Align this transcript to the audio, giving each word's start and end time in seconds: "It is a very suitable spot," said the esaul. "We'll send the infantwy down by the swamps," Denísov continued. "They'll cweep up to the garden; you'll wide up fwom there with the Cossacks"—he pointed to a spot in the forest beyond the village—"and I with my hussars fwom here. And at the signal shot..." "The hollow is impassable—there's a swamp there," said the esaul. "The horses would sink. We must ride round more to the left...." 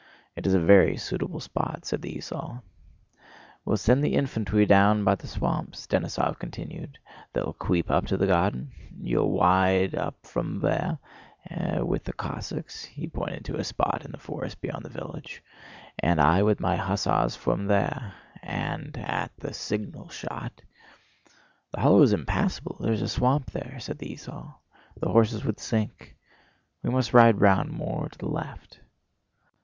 "It 0.35 0.47
is 0.47 0.55
a 0.55 0.59
very 0.59 0.97
suitable 0.97 1.39
spot," 1.39 1.85
said 1.85 2.01
the 2.01 2.15
esaul. 2.17 2.63
"We'll 3.63 3.77
send 3.77 4.03
the 4.03 4.15
infantwy 4.15 4.67
down 4.67 5.03
by 5.03 5.13
the 5.13 5.27
swamps," 5.27 5.85
Denísov 5.85 6.39
continued. 6.39 6.97
"They'll 7.33 7.53
cweep 7.59 7.91
up 7.91 8.07
to 8.07 8.17
the 8.17 8.25
garden; 8.25 8.71
you'll 8.99 9.29
wide 9.29 9.93
up 9.93 10.19
fwom 10.23 10.59
there 10.61 10.97
with 11.85 12.03
the 12.05 12.13
Cossacks"—he 12.13 13.09
pointed 13.09 13.45
to 13.45 13.57
a 13.57 13.63
spot 13.63 14.03
in 14.03 14.09
the 14.11 14.17
forest 14.17 14.59
beyond 14.59 14.83
the 14.83 14.89
village—"and 14.89 16.19
I 16.19 16.41
with 16.41 16.59
my 16.59 16.77
hussars 16.77 17.37
fwom 17.37 17.69
here. 17.69 18.15
And 18.41 18.97
at 18.97 19.29
the 19.37 19.53
signal 19.53 20.09
shot..." 20.09 20.63
"The 21.69 21.81
hollow 21.81 22.01
is 22.01 22.11
impassable—there's 22.11 23.03
a 23.03 23.07
swamp 23.07 23.51
there," 23.51 23.79
said 23.79 23.99
the 23.99 24.11
esaul. 24.15 24.55
"The 24.99 25.09
horses 25.11 25.45
would 25.45 25.59
sink. 25.59 26.15
We 26.81 26.89
must 26.89 27.13
ride 27.13 27.39
round 27.39 27.69
more 27.71 28.09
to 28.09 28.17
the 28.17 28.25
left...." 28.27 28.79